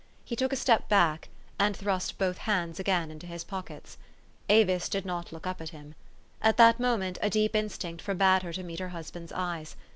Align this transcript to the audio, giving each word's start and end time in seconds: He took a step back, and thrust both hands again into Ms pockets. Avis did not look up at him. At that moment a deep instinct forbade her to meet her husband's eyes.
He 0.25 0.35
took 0.35 0.51
a 0.51 0.55
step 0.55 0.89
back, 0.89 1.29
and 1.59 1.77
thrust 1.77 2.17
both 2.17 2.39
hands 2.39 2.79
again 2.79 3.11
into 3.11 3.27
Ms 3.27 3.43
pockets. 3.43 3.99
Avis 4.49 4.89
did 4.89 5.05
not 5.05 5.31
look 5.31 5.45
up 5.45 5.61
at 5.61 5.69
him. 5.69 5.93
At 6.41 6.57
that 6.57 6.79
moment 6.79 7.19
a 7.21 7.29
deep 7.29 7.55
instinct 7.55 8.01
forbade 8.01 8.41
her 8.41 8.53
to 8.53 8.63
meet 8.63 8.79
her 8.79 8.89
husband's 8.89 9.31
eyes. 9.31 9.75